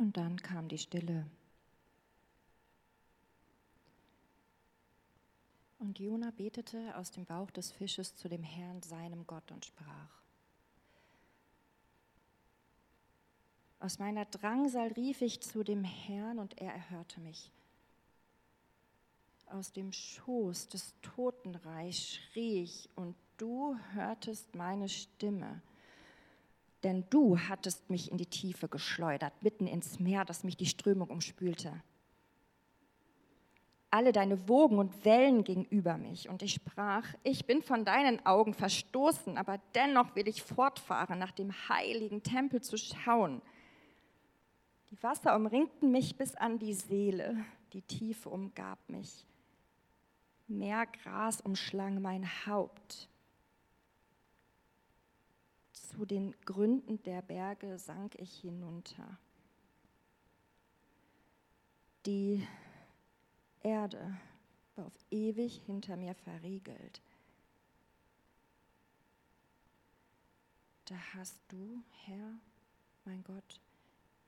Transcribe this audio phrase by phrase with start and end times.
[0.00, 1.26] Und dann kam die Stille.
[5.78, 10.22] Und Jona betete aus dem Bauch des Fisches zu dem Herrn, seinem Gott, und sprach.
[13.78, 17.50] Aus meiner Drangsal rief ich zu dem Herrn und er erhörte mich.
[19.50, 25.60] Aus dem Schoß des Totenreichs schrie ich und du hörtest meine Stimme.
[26.82, 31.08] Denn du hattest mich in die Tiefe geschleudert, mitten ins Meer, das mich die Strömung
[31.08, 31.82] umspülte
[33.90, 36.28] alle deine Wogen und Wellen gegenüber mich.
[36.28, 41.32] Und ich sprach, ich bin von deinen Augen verstoßen, aber dennoch will ich fortfahren, nach
[41.32, 43.42] dem heiligen Tempel zu schauen.
[44.90, 47.36] Die Wasser umringten mich bis an die Seele,
[47.72, 49.26] die Tiefe umgab mich.
[50.46, 53.08] Mehr Gras umschlang mein Haupt.
[55.90, 59.18] Zu den Gründen der Berge sank ich hinunter.
[62.06, 62.46] Die
[63.60, 64.16] Erde
[64.76, 67.02] war auf ewig hinter mir verriegelt.
[70.84, 72.38] Da hast du, Herr,
[73.04, 73.60] mein Gott,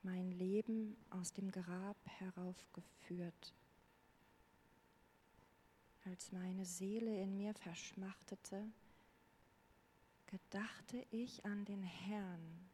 [0.01, 3.53] mein Leben aus dem Grab heraufgeführt.
[6.03, 8.65] Als meine Seele in mir verschmachtete,
[10.33, 12.67] gedachte ich an den Herrn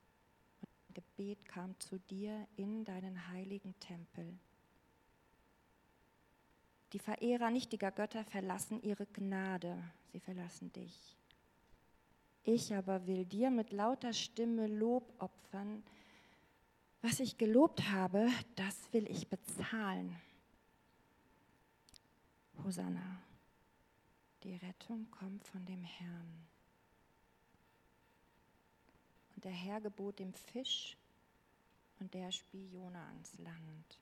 [0.61, 4.39] und Gebet kam zu dir in deinen heiligen Tempel.
[6.93, 9.77] Die Verehrer nichtiger Götter verlassen ihre Gnade,
[10.13, 11.17] sie verlassen dich.
[12.43, 15.83] Ich aber will dir mit lauter Stimme Lob opfern.
[17.01, 20.15] Was ich gelobt habe, das will ich bezahlen.
[22.63, 23.21] Hosanna,
[24.43, 26.47] die Rettung kommt von dem Herrn.
[29.43, 30.97] Der Herr gebot dem Fisch
[31.99, 33.99] und der spie Jona ans Land.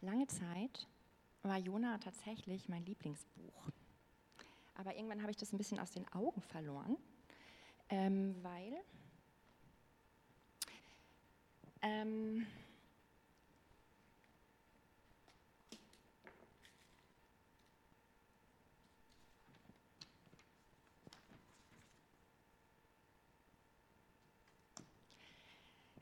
[0.00, 0.86] Lange Zeit
[1.42, 3.68] war Jona tatsächlich mein Lieblingsbuch.
[4.74, 6.96] Aber irgendwann habe ich das ein bisschen aus den Augen verloren,
[7.88, 8.80] ähm, weil
[11.82, 12.46] ähm,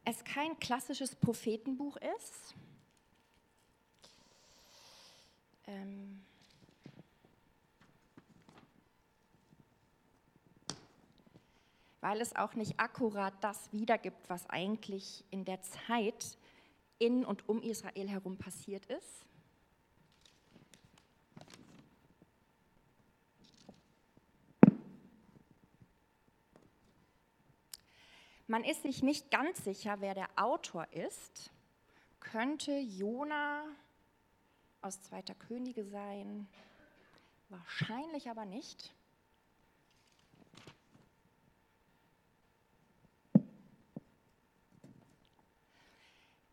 [0.08, 2.54] es kein klassisches Prophetenbuch ist,
[5.66, 6.24] ähm,
[12.00, 16.38] weil es auch nicht akkurat das wiedergibt, was eigentlich in der Zeit
[16.98, 19.27] in und um Israel herum passiert ist.
[28.50, 31.50] Man ist sich nicht ganz sicher, wer der Autor ist.
[32.18, 33.62] Könnte Jona
[34.80, 36.48] aus Zweiter Könige sein?
[37.50, 38.94] Wahrscheinlich aber nicht.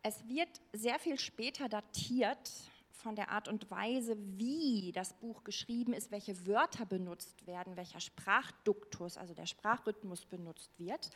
[0.02, 2.52] Es wird sehr viel später datiert
[2.92, 8.00] von der Art und Weise, wie das Buch geschrieben ist, welche Wörter benutzt werden, welcher
[8.00, 11.10] Sprachduktus, also der Sprachrhythmus benutzt wird,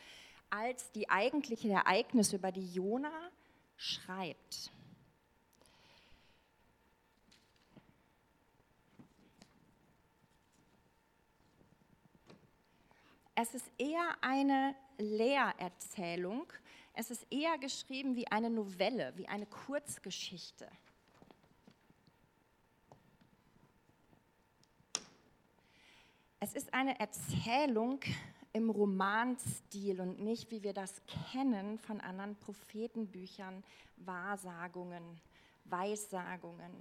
[0.51, 3.31] als die eigentlichen Ereignisse, über die Jona
[3.77, 4.71] schreibt.
[13.33, 16.45] Es ist eher eine Lehrerzählung.
[16.93, 20.69] Es ist eher geschrieben wie eine Novelle, wie eine Kurzgeschichte.
[26.39, 28.01] Es ist eine Erzählung
[28.53, 31.01] im Romanstil und nicht, wie wir das
[31.31, 33.63] kennen von anderen Prophetenbüchern,
[33.97, 35.03] Wahrsagungen,
[35.65, 36.71] Weissagungen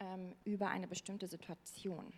[0.00, 2.12] ähm, über eine bestimmte Situation.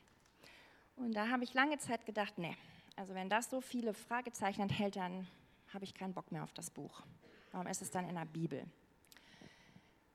[0.97, 2.57] Und da habe ich lange Zeit gedacht, nee,
[2.97, 5.27] also wenn das so viele Fragezeichen enthält, dann
[5.73, 7.03] habe ich keinen Bock mehr auf das Buch.
[7.53, 8.65] Warum ist es dann in der Bibel?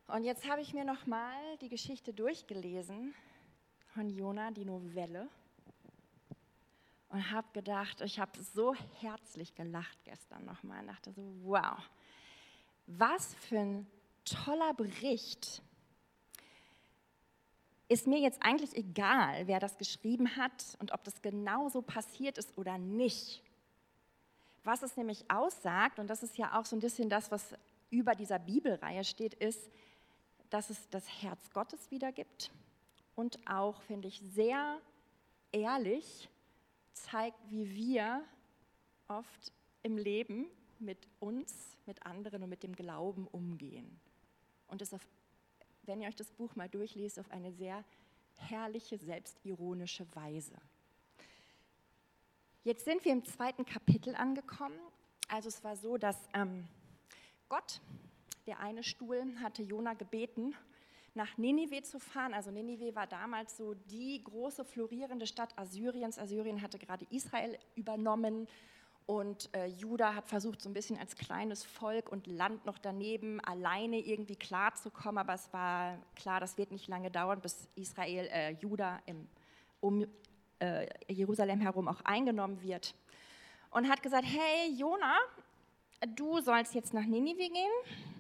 [0.08, 3.14] Und jetzt habe ich mir nochmal die Geschichte durchgelesen
[3.94, 5.30] von Jona, die Novelle,
[7.14, 11.78] und habe gedacht, ich habe so herzlich gelacht gestern nochmal und dachte so, wow,
[12.88, 13.88] was für ein
[14.26, 15.62] toller Bericht
[17.88, 22.40] ist mir jetzt eigentlich egal, wer das geschrieben hat und ob das genau so passiert
[22.40, 23.44] ist oder nicht.
[24.64, 27.54] Was es nämlich aussagt, und das ist ja auch so ein bisschen das, was
[27.92, 29.70] über dieser Bibelreihe steht, ist,
[30.50, 32.50] dass es das Herz Gottes wiedergibt
[33.14, 34.80] und auch, finde ich, sehr
[35.52, 36.28] ehrlich
[36.94, 38.24] zeigt, wie wir
[39.08, 39.52] oft
[39.82, 40.48] im Leben
[40.80, 44.00] mit uns, mit anderen und mit dem Glauben umgehen.
[44.68, 45.06] Und das auf,
[45.84, 47.84] wenn ihr euch das Buch mal durchliest, auf eine sehr
[48.38, 50.56] herrliche, selbstironische Weise.
[52.64, 54.80] Jetzt sind wir im zweiten Kapitel angekommen.
[55.28, 56.66] Also es war so, dass ähm,
[57.50, 57.82] Gott,
[58.48, 60.56] der eine Stuhl, hatte Jona gebeten,
[61.16, 62.34] nach Ninive zu fahren.
[62.34, 66.18] Also Ninive war damals so die große florierende Stadt Assyriens.
[66.18, 68.48] Assyrien hatte gerade Israel übernommen
[69.06, 73.42] und äh, Juda hat versucht, so ein bisschen als kleines Volk und Land noch daneben
[73.42, 75.18] alleine irgendwie klarzukommen.
[75.18, 79.28] Aber es war klar, das wird nicht lange dauern, bis Israel, äh, Juda im,
[79.82, 80.08] um
[80.60, 82.96] äh, Jerusalem herum auch eingenommen wird.
[83.72, 85.18] Und hat gesagt, hey Jona,
[86.16, 88.13] du sollst jetzt nach Ninive gehen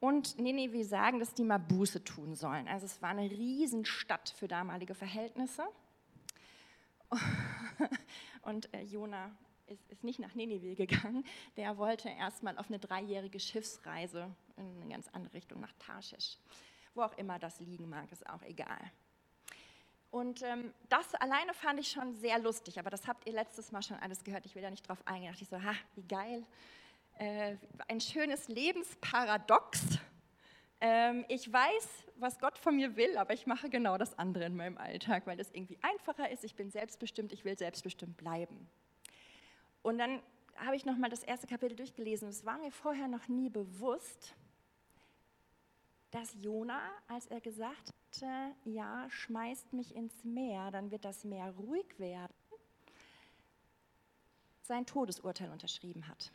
[0.00, 2.66] und Ninive sagen, dass die mal Buße tun sollen.
[2.68, 5.62] Also es war eine Riesenstadt für damalige Verhältnisse.
[8.42, 9.30] Und äh, Jona
[9.66, 11.24] ist, ist, nicht nach Ninive gegangen,
[11.56, 16.38] der wollte erstmal auf eine dreijährige Schiffsreise in eine ganz andere Richtung, nach Tarschisch.
[16.94, 18.80] Wo auch immer das liegen mag, ist auch egal.
[20.10, 23.82] Und ähm, das alleine fand ich schon sehr lustig, aber das habt ihr letztes Mal
[23.82, 24.46] schon alles gehört.
[24.46, 25.26] Ich will da nicht drauf eingehen.
[25.26, 26.44] Da dachte ich so, ha, wie geil
[27.20, 27.56] äh,
[27.86, 29.98] ein schönes Lebensparadox.
[30.80, 34.56] Ähm, ich weiß, was Gott von mir will, aber ich mache genau das andere in
[34.56, 36.44] meinem Alltag, weil das irgendwie einfacher ist.
[36.44, 38.66] Ich bin selbstbestimmt, ich will selbstbestimmt bleiben.
[39.82, 40.22] Und dann
[40.56, 42.28] habe ich nochmal das erste Kapitel durchgelesen.
[42.28, 44.34] Es war mir vorher noch nie bewusst,
[46.10, 51.50] dass Jona, als er gesagt hatte, ja, schmeißt mich ins Meer, dann wird das Meer
[51.50, 52.32] ruhig werden,
[54.62, 56.32] sein Todesurteil unterschrieben hat.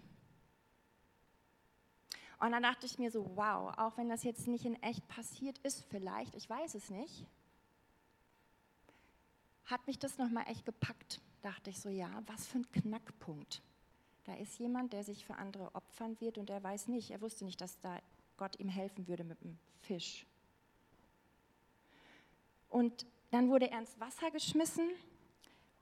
[2.39, 5.57] Und dann dachte ich mir so, wow, auch wenn das jetzt nicht in echt passiert
[5.59, 7.25] ist, vielleicht, ich weiß es nicht,
[9.65, 11.21] hat mich das nochmal echt gepackt.
[11.41, 13.61] Dachte ich so, ja, was für ein Knackpunkt.
[14.25, 17.45] Da ist jemand, der sich für andere opfern wird und er weiß nicht, er wusste
[17.45, 17.99] nicht, dass da
[18.37, 20.25] Gott ihm helfen würde mit dem Fisch.
[22.69, 24.89] Und dann wurde er ins Wasser geschmissen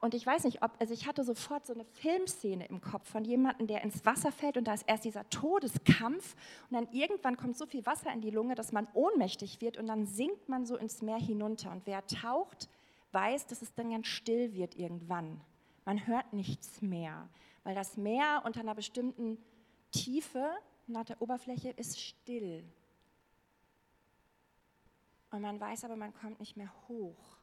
[0.04, 3.24] und ich weiß nicht, ob, also ich hatte sofort so eine Filmszene im Kopf von
[3.24, 6.36] jemandem, der ins Wasser fällt und da ist erst dieser Todeskampf
[6.70, 9.88] und dann irgendwann kommt so viel Wasser in die Lunge, dass man ohnmächtig wird und
[9.88, 11.72] dann sinkt man so ins Meer hinunter.
[11.72, 12.68] Und wer taucht,
[13.14, 15.40] weiß, dass es dann ganz still wird irgendwann.
[15.86, 17.30] Man hört nichts mehr,
[17.64, 19.38] weil das Meer unter einer bestimmten
[19.92, 20.50] Tiefe
[20.86, 22.66] nach der Oberfläche ist still.
[25.32, 27.43] Und man weiß aber, man kommt nicht mehr hoch.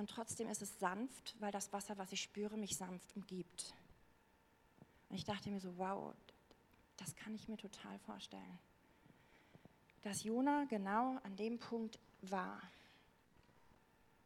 [0.00, 3.74] Und trotzdem ist es sanft, weil das Wasser, was ich spüre, mich sanft umgibt.
[5.10, 6.14] Und ich dachte mir so, wow,
[6.96, 8.58] das kann ich mir total vorstellen.
[10.00, 12.62] Dass Jona genau an dem Punkt war.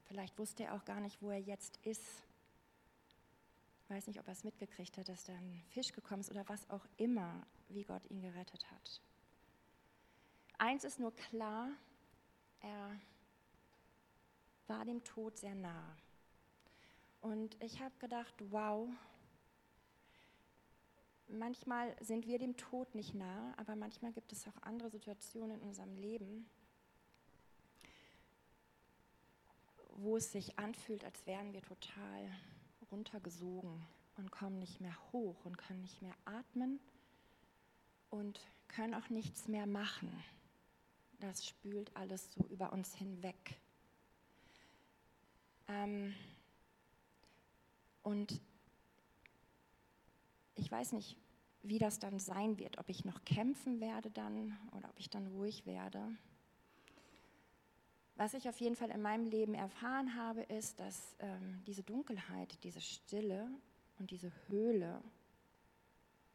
[0.04, 2.22] Vielleicht wusste er auch gar nicht, wo er jetzt ist.
[3.82, 6.48] Ich weiß nicht, ob er es mitgekriegt hat, dass da ein Fisch gekommen ist oder
[6.48, 9.02] was auch immer, wie Gott ihn gerettet hat.
[10.56, 11.72] Eins ist nur klar,
[12.60, 12.96] er
[14.66, 15.96] war dem Tod sehr nah.
[17.20, 18.88] Und ich habe gedacht, wow,
[21.28, 25.68] manchmal sind wir dem Tod nicht nah, aber manchmal gibt es auch andere Situationen in
[25.68, 26.46] unserem Leben,
[29.96, 32.30] wo es sich anfühlt, als wären wir total
[32.90, 36.80] runtergesogen und kommen nicht mehr hoch und können nicht mehr atmen
[38.10, 40.10] und können auch nichts mehr machen.
[41.20, 43.58] Das spült alles so über uns hinweg.
[45.68, 46.14] Ähm,
[48.02, 48.40] und
[50.54, 51.16] ich weiß nicht,
[51.62, 55.26] wie das dann sein wird, ob ich noch kämpfen werde dann oder ob ich dann
[55.28, 56.16] ruhig werde.
[58.16, 62.62] Was ich auf jeden Fall in meinem Leben erfahren habe, ist, dass ähm, diese Dunkelheit,
[62.62, 63.48] diese Stille
[63.98, 65.00] und diese Höhle,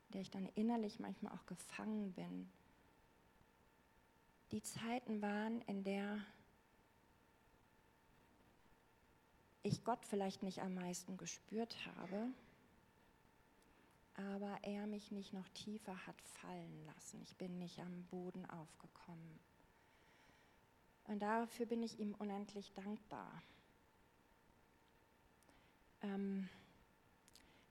[0.07, 2.49] in der ich dann innerlich manchmal auch gefangen bin,
[4.51, 6.19] die Zeiten waren, in der
[9.69, 12.27] ich Gott vielleicht nicht am meisten gespürt habe,
[14.15, 17.21] aber er mich nicht noch tiefer hat fallen lassen.
[17.21, 19.39] Ich bin nicht am Boden aufgekommen.
[21.05, 23.41] Und dafür bin ich ihm unendlich dankbar.
[26.01, 26.49] Ähm,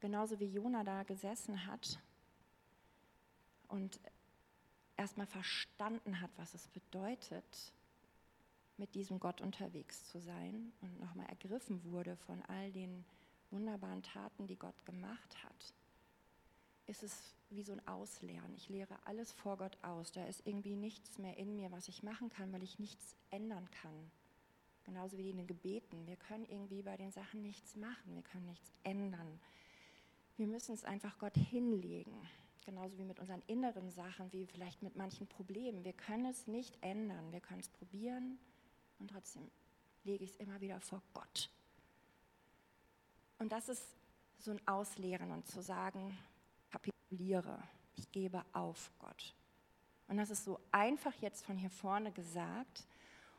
[0.01, 2.01] genauso wie Jona da gesessen hat
[3.69, 4.01] und
[4.97, 7.73] erstmal verstanden hat, was es bedeutet,
[8.79, 13.05] mit diesem Gott unterwegs zu sein und nochmal ergriffen wurde von all den
[13.51, 15.75] wunderbaren Taten, die Gott gemacht hat,
[16.87, 18.55] ist es wie so ein Ausleeren.
[18.55, 20.13] Ich lehre alles vor Gott aus.
[20.13, 23.69] Da ist irgendwie nichts mehr in mir, was ich machen kann, weil ich nichts ändern
[23.71, 24.11] kann.
[24.85, 26.07] genauso wie in den Gebeten.
[26.07, 29.39] Wir können irgendwie bei den Sachen nichts machen, wir können nichts ändern.
[30.39, 32.15] Wir müssen es einfach Gott hinlegen,
[32.65, 35.85] genauso wie mit unseren inneren Sachen, wie vielleicht mit manchen Problemen.
[35.85, 38.39] Wir können es nicht ändern, wir können es probieren
[38.99, 39.51] und trotzdem
[40.05, 41.51] lege ich es immer wieder vor Gott.
[43.39, 43.85] Und das ist
[44.39, 46.17] so ein Ausleeren und zu sagen,
[46.71, 47.63] kapituliere,
[47.97, 49.35] ich gebe auf Gott.
[50.09, 52.87] Und das ist so einfach jetzt von hier vorne gesagt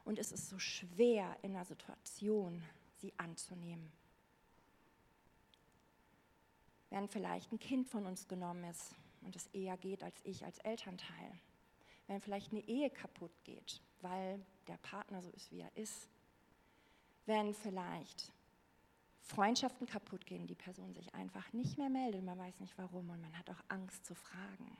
[0.06, 2.64] und es ist so schwer in der Situation,
[2.98, 3.92] sie anzunehmen.
[6.90, 10.60] Wenn vielleicht ein Kind von uns genommen ist und es eher geht als ich als
[10.60, 11.40] Elternteil.
[12.10, 16.10] Wenn vielleicht eine Ehe kaputt geht, weil der Partner so ist, wie er ist.
[17.28, 18.34] Wenn vielleicht
[19.22, 23.22] Freundschaften kaputt gehen, die Person sich einfach nicht mehr meldet, man weiß nicht warum und
[23.22, 24.76] man hat auch Angst zu fragen.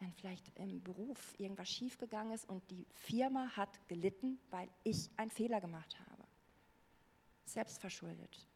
[0.00, 5.30] Wenn vielleicht im Beruf irgendwas schiefgegangen ist und die Firma hat gelitten, weil ich einen
[5.30, 6.24] Fehler gemacht habe.
[7.44, 8.48] Selbstverschuldet.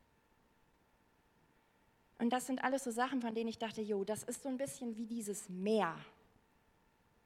[2.19, 4.57] Und das sind alles so Sachen, von denen ich dachte, jo, das ist so ein
[4.57, 5.97] bisschen wie dieses Meer,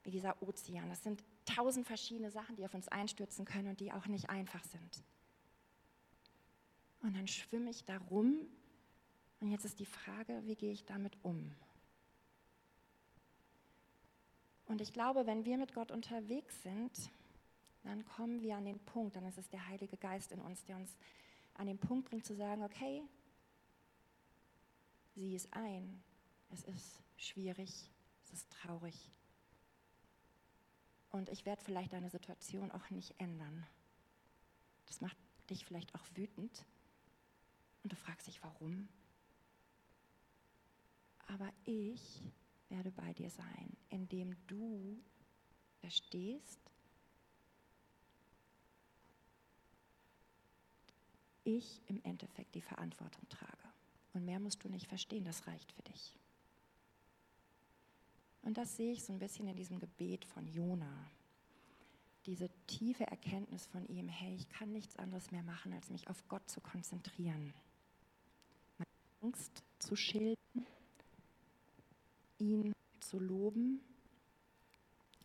[0.06, 0.88] wie dieser Ozean.
[0.88, 4.62] Das sind tausend verschiedene Sachen, die auf uns einstürzen können und die auch nicht einfach
[4.64, 5.02] sind.
[7.02, 8.46] Und dann schwimme ich da rum.
[9.40, 11.52] Und jetzt ist die Frage, wie gehe ich damit um?
[14.66, 17.10] Und ich glaube, wenn wir mit Gott unterwegs sind,
[17.82, 20.76] dann kommen wir an den Punkt, dann ist es der Heilige Geist in uns, der
[20.76, 20.96] uns
[21.54, 23.02] an den Punkt bringt zu sagen, okay,
[25.14, 26.02] sieh es ein,
[26.50, 27.90] es ist schwierig,
[28.24, 28.94] es ist traurig.
[31.16, 33.66] Und ich werde vielleicht deine Situation auch nicht ändern.
[34.84, 35.16] Das macht
[35.48, 36.66] dich vielleicht auch wütend,
[37.82, 38.88] und du fragst dich, warum?
[41.28, 42.20] Aber ich
[42.68, 45.00] werde bei dir sein, indem du
[45.78, 46.60] verstehst,
[51.44, 53.72] ich im Endeffekt die Verantwortung trage.
[54.12, 56.18] Und mehr musst du nicht verstehen, das reicht für dich.
[58.46, 61.10] Und das sehe ich so ein bisschen in diesem Gebet von Jona.
[62.26, 66.28] Diese tiefe Erkenntnis von ihm, hey, ich kann nichts anderes mehr machen, als mich auf
[66.28, 67.52] Gott zu konzentrieren.
[69.20, 70.64] Angst zu schildern,
[72.38, 73.80] ihn zu loben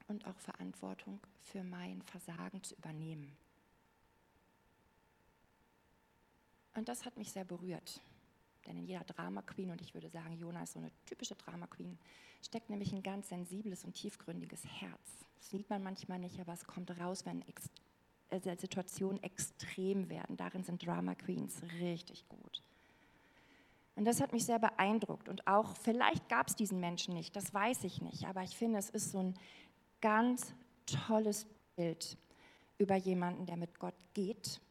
[0.07, 3.37] und auch Verantwortung für mein Versagen zu übernehmen.
[6.73, 8.01] Und das hat mich sehr berührt.
[8.65, 11.67] Denn in jeder Drama Queen, und ich würde sagen, Jona ist so eine typische Drama
[11.67, 11.97] Queen,
[12.43, 15.25] steckt nämlich ein ganz sensibles und tiefgründiges Herz.
[15.37, 17.43] Das sieht man manchmal nicht, aber es kommt raus, wenn
[18.29, 20.37] äh, Situationen extrem werden.
[20.37, 22.61] Darin sind Drama Queens richtig gut.
[23.95, 25.29] Und das hat mich sehr beeindruckt.
[25.29, 28.25] Und auch, vielleicht gab es diesen Menschen nicht, das weiß ich nicht.
[28.25, 29.33] Aber ich finde, es ist so ein
[29.99, 30.53] ganz
[30.85, 32.17] tolles Bild
[32.77, 34.61] über jemanden, der mit Gott geht.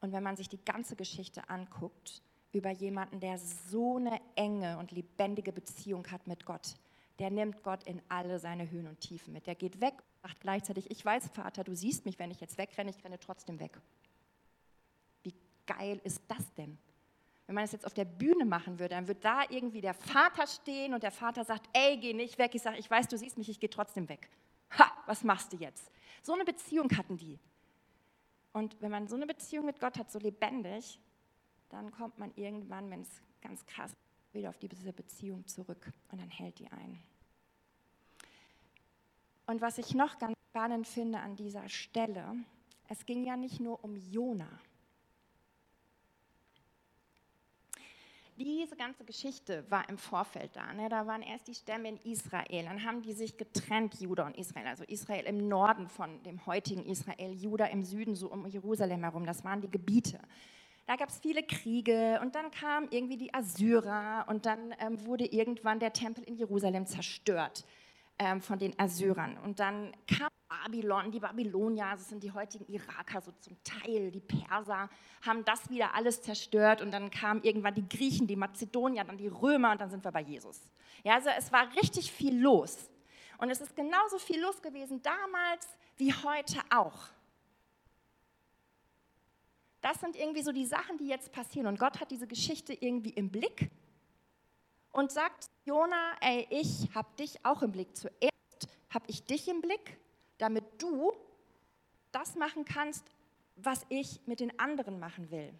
[0.00, 2.22] Und wenn man sich die ganze Geschichte anguckt,
[2.56, 6.74] über jemanden, der so eine enge und lebendige Beziehung hat mit Gott.
[7.18, 9.46] Der nimmt Gott in alle seine Höhen und Tiefen mit.
[9.46, 12.58] Der geht weg und sagt gleichzeitig, ich weiß, Vater, du siehst mich, wenn ich jetzt
[12.58, 13.80] wegrenne, ich renne trotzdem weg.
[15.22, 15.34] Wie
[15.66, 16.78] geil ist das denn?
[17.46, 20.46] Wenn man das jetzt auf der Bühne machen würde, dann würde da irgendwie der Vater
[20.46, 22.54] stehen und der Vater sagt, ey, geh nicht weg.
[22.54, 24.28] Ich sage, ich weiß, du siehst mich, ich gehe trotzdem weg.
[24.78, 25.90] Ha, was machst du jetzt?
[26.22, 27.38] So eine Beziehung hatten die.
[28.52, 30.98] Und wenn man so eine Beziehung mit Gott hat, so lebendig,
[31.70, 36.20] dann kommt man irgendwann, wenn es ganz krass ist, wieder auf diese Beziehung zurück und
[36.20, 37.02] dann hält die ein.
[39.46, 42.36] Und was ich noch ganz spannend finde an dieser Stelle,
[42.88, 44.48] es ging ja nicht nur um Jona.
[48.44, 50.72] diese ganze Geschichte war im Vorfeld da.
[50.72, 50.88] Ne?
[50.88, 54.66] Da waren erst die Stämme in Israel, dann haben die sich getrennt, Juda und Israel.
[54.66, 59.24] Also Israel im Norden von dem heutigen Israel, Juda im Süden, so um Jerusalem herum.
[59.24, 60.20] Das waren die Gebiete.
[60.86, 65.26] Da gab es viele Kriege und dann kamen irgendwie die Assyrer und dann ähm, wurde
[65.26, 67.64] irgendwann der Tempel in Jerusalem zerstört
[68.20, 69.36] ähm, von den Assyrern.
[69.38, 74.20] Und dann kam Babylon, die Babylonier, das sind die heutigen Iraker so zum Teil, die
[74.20, 74.88] Perser,
[75.22, 79.26] haben das wieder alles zerstört und dann kamen irgendwann die Griechen, die Mazedonier, dann die
[79.26, 80.60] Römer und dann sind wir bei Jesus.
[81.02, 82.88] Ja, also es war richtig viel los.
[83.38, 85.66] Und es ist genauso viel los gewesen damals
[85.96, 87.08] wie heute auch.
[89.86, 91.66] Das sind irgendwie so die Sachen, die jetzt passieren.
[91.68, 93.70] Und Gott hat diese Geschichte irgendwie im Blick
[94.90, 97.94] und sagt, Jona, ey, ich habe dich auch im Blick.
[97.96, 99.98] Zuerst habe ich dich im Blick
[100.38, 101.12] damit du
[102.12, 103.04] das machen kannst,
[103.56, 105.52] was ich mit den anderen machen will.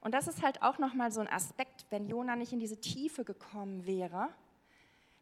[0.00, 3.24] Und das ist halt auch nochmal so ein Aspekt, wenn Jona nicht in diese Tiefe
[3.24, 4.28] gekommen wäre,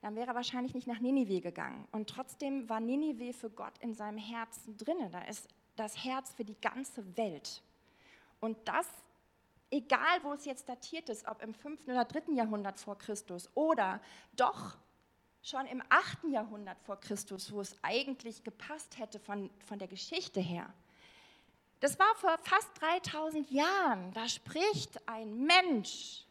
[0.00, 1.88] dann wäre er wahrscheinlich nicht nach Ninive gegangen.
[1.90, 5.08] Und trotzdem war Ninive für Gott in seinem Herzen drinne.
[5.10, 7.62] Da ist das Herz für die ganze Welt.
[8.44, 8.86] Und das,
[9.70, 11.88] egal wo es jetzt datiert ist, ob im 5.
[11.88, 12.34] oder 3.
[12.34, 14.02] Jahrhundert vor Christus oder
[14.36, 14.76] doch
[15.42, 16.24] schon im 8.
[16.24, 20.70] Jahrhundert vor Christus, wo es eigentlich gepasst hätte von, von der Geschichte her.
[21.80, 24.12] Das war vor fast 3000 Jahren.
[24.12, 26.26] Da spricht ein Mensch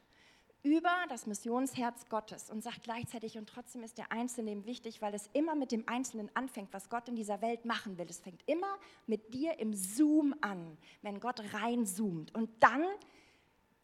[0.64, 5.14] über das Missionsherz Gottes und sagt gleichzeitig, und trotzdem ist der Einzelne ihm wichtig, weil
[5.14, 8.08] es immer mit dem Einzelnen anfängt, was Gott in dieser Welt machen will.
[8.10, 12.34] Es fängt immer mit dir im Zoom an, wenn Gott reinzoomt.
[12.34, 12.86] Und dann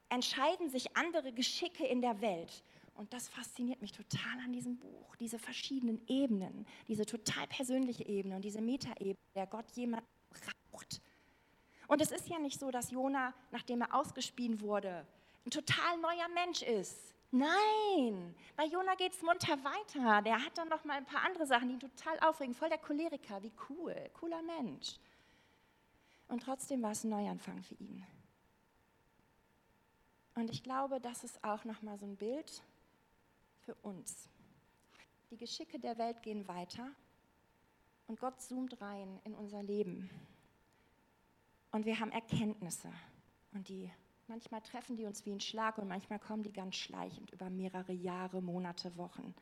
[0.08, 2.64] entscheiden sich andere Geschicke in der Welt.
[2.96, 8.38] Und das fasziniert mich total an diesem Buch, diese verschiedenen Ebenen, diese total persönliche Ebene
[8.38, 11.02] und diese Metaebene, der Gott jemand braucht.
[11.88, 15.06] Und es ist ja nicht so, dass Jona, nachdem er ausgespien wurde,
[15.46, 17.14] ein total neuer Mensch ist.
[17.32, 20.22] Nein, bei Jona geht es munter weiter.
[20.24, 22.56] Der hat dann noch mal ein paar andere Sachen, die ihn total aufregen.
[22.56, 24.96] Voll der Choleriker, wie cool, cooler Mensch.
[26.28, 28.06] Und trotzdem war es ein Neuanfang für ihn.
[30.36, 32.64] Und ich glaube, das ist auch noch mal so ein Bild
[33.60, 34.30] für uns.
[35.32, 36.90] Die Geschicke der Welt gehen weiter
[38.08, 40.10] und Gott zoomt rein in unser Leben.
[41.72, 42.92] Und wir haben Erkenntnisse
[43.54, 43.92] und die
[44.30, 47.94] Manchmal treffen die uns wie ein Schlag und manchmal kommen die ganz schleichend über mehrere
[47.94, 49.34] Jahre, Monate, Wochen.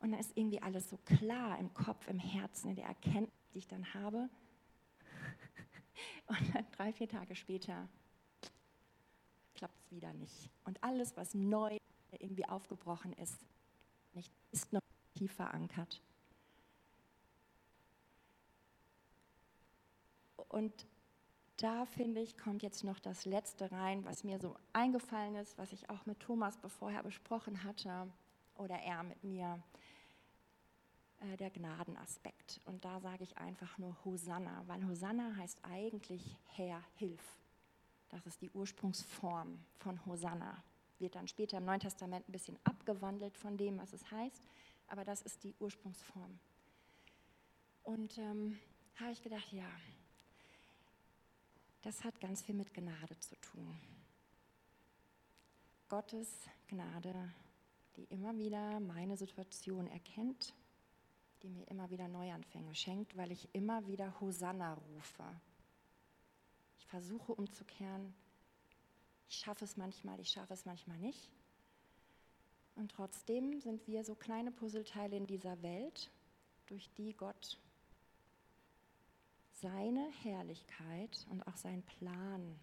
[0.00, 3.58] Und dann ist irgendwie alles so klar im Kopf, im Herzen, in der Erkenntnis, die
[3.58, 4.28] ich dann habe.
[6.26, 7.88] Und dann drei, vier Tage später
[9.54, 10.50] klappt es wieder nicht.
[10.64, 11.78] Und alles, was neu
[12.12, 13.46] irgendwie aufgebrochen ist,
[14.12, 14.82] nicht, ist noch
[15.14, 16.02] tief verankert.
[20.48, 20.86] Und
[21.62, 25.72] da finde ich, kommt jetzt noch das Letzte rein, was mir so eingefallen ist, was
[25.72, 28.10] ich auch mit Thomas vorher besprochen hatte
[28.54, 29.62] oder er mit mir,
[31.20, 32.60] äh, der Gnadenaspekt.
[32.64, 37.38] Und da sage ich einfach nur Hosanna, weil Hosanna heißt eigentlich Herr, hilf.
[38.08, 40.64] Das ist die Ursprungsform von Hosanna.
[40.98, 44.48] Wird dann später im Neuen Testament ein bisschen abgewandelt von dem, was es heißt,
[44.88, 46.38] aber das ist die Ursprungsform.
[47.82, 48.58] Und ähm,
[48.96, 49.68] habe ich gedacht, ja,
[51.82, 53.78] das hat ganz viel mit Gnade zu tun.
[55.88, 56.28] Gottes
[56.68, 57.32] Gnade,
[57.96, 60.54] die immer wieder meine Situation erkennt,
[61.42, 65.24] die mir immer wieder Neuanfänge schenkt, weil ich immer wieder Hosanna rufe.
[66.78, 68.14] Ich versuche umzukehren.
[69.28, 71.30] Ich schaffe es manchmal, ich schaffe es manchmal nicht.
[72.76, 76.10] Und trotzdem sind wir so kleine Puzzleteile in dieser Welt,
[76.66, 77.58] durch die Gott
[79.60, 82.58] seine Herrlichkeit und auch seinen Plan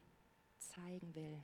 [0.58, 1.44] zeigen will.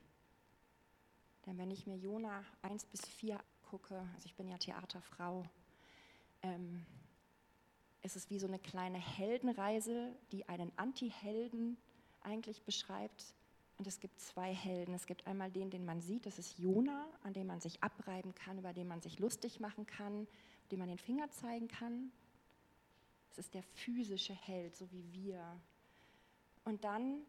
[1.46, 3.40] Denn wenn ich mir Jona 1 bis 4
[3.70, 5.46] gucke, also ich bin ja Theaterfrau,
[6.42, 6.86] ähm,
[8.02, 11.78] ist es wie so eine kleine Heldenreise, die einen Anti-Helden
[12.22, 13.34] eigentlich beschreibt.
[13.78, 14.94] Und es gibt zwei Helden.
[14.94, 18.36] Es gibt einmal den, den man sieht, das ist Jona, an dem man sich abreiben
[18.36, 20.28] kann, über den man sich lustig machen kann,
[20.72, 22.12] dem man den Finger zeigen kann.
[23.34, 25.44] Es ist der physische Held, so wie wir.
[26.66, 27.24] Und dann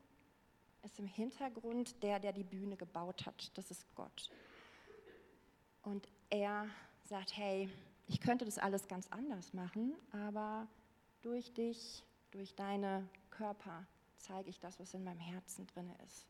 [0.83, 3.57] ist im Hintergrund der, der die Bühne gebaut hat.
[3.57, 4.31] Das ist Gott.
[5.83, 6.69] Und er
[7.05, 7.71] sagt, hey,
[8.07, 10.69] ich könnte das alles ganz anders machen, aber
[11.23, 13.87] durch dich, durch deine Körper
[14.19, 16.27] zeige ich das, was in meinem Herzen drin ist.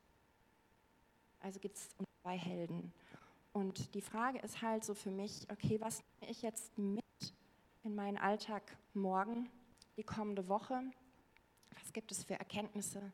[1.40, 1.88] Also gibt es
[2.22, 2.92] zwei Helden.
[3.52, 7.02] Und die Frage ist halt so für mich, okay, was nehme ich jetzt mit
[7.82, 8.62] in meinen Alltag
[8.94, 9.50] morgen?
[9.96, 10.83] Die kommende Woche?
[11.80, 13.12] Was gibt es für Erkenntnisse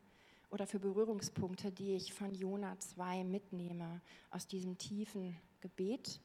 [0.49, 6.19] oder für Berührungspunkte, die ich von Jona 2 mitnehme, aus diesem tiefen Gebet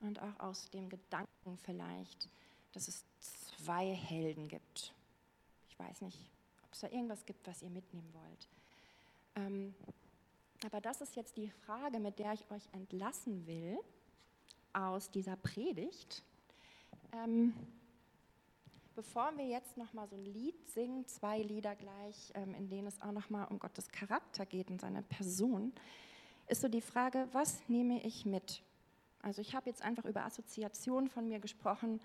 [0.00, 2.28] und auch aus dem Gedanken vielleicht,
[2.72, 3.04] dass es
[3.56, 4.92] zwei Helden gibt?
[5.68, 6.18] Ich weiß nicht,
[6.64, 8.48] ob es da irgendwas gibt, was ihr mitnehmen wollt.
[9.36, 9.74] Ähm,
[10.64, 13.78] aber das ist jetzt die Frage, mit der ich euch entlassen will
[14.72, 16.24] aus dieser Predigt.
[17.12, 17.54] Ähm,
[18.98, 22.88] bevor wir jetzt noch mal so ein Lied singen, zwei Lieder gleich, ähm, in denen
[22.88, 25.72] es auch noch mal um Gottes Charakter geht und seine Person,
[26.48, 28.60] ist so die Frage, was nehme ich mit?
[29.22, 32.00] Also ich habe jetzt einfach über Assoziationen von mir gesprochen,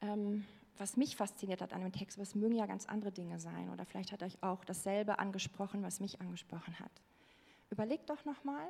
[0.00, 0.44] ähm,
[0.76, 3.70] was mich fasziniert hat an dem Text, es mögen ja ganz andere Dinge sein.
[3.70, 7.02] Oder vielleicht hat euch auch dasselbe angesprochen, was mich angesprochen hat.
[7.70, 8.66] Überlegt doch noch mal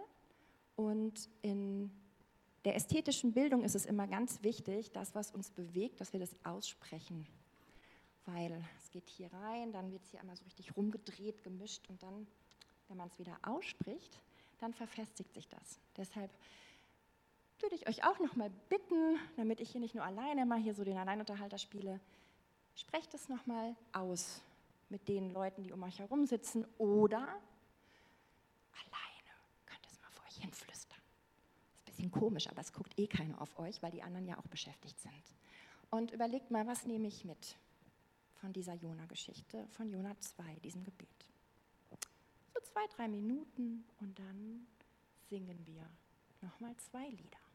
[0.75, 1.90] und in
[2.66, 6.37] der ästhetischen Bildung ist es immer ganz wichtig, das, was uns bewegt, dass wir das
[6.45, 7.27] aussprechen
[8.27, 12.03] weil es geht hier rein, dann wird es hier einmal so richtig rumgedreht, gemischt und
[12.03, 12.27] dann,
[12.89, 14.21] wenn man es wieder ausspricht,
[14.59, 15.81] dann verfestigt sich das.
[15.97, 16.31] Deshalb
[17.61, 20.85] würde ich euch auch nochmal bitten, damit ich hier nicht nur alleine mal hier so
[20.85, 22.01] den Alleinunterhalter spiele,
[22.75, 24.43] sprecht es nochmal aus
[24.89, 27.41] mit den Leuten, die um euch herum sitzen oder alleine
[29.65, 30.99] könnt ihr es mal vor euch hinflüstern.
[30.99, 34.39] Ist ein bisschen komisch, aber es guckt eh keiner auf euch, weil die anderen ja
[34.39, 35.12] auch beschäftigt sind.
[35.91, 37.57] Und überlegt mal, was nehme ich mit?
[38.37, 41.09] von dieser Jona-Geschichte, von Jona 2, diesem Gebet.
[42.55, 44.66] So zwei, drei Minuten und dann
[45.29, 45.88] singen wir
[46.40, 47.45] nochmal zwei Lieder.